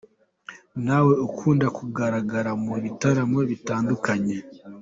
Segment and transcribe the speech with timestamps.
[0.85, 4.37] nawe ukunda kugaragara mu bitaramo bitandukanye.